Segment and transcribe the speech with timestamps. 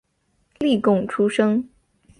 [0.57, 1.69] 例贡出身。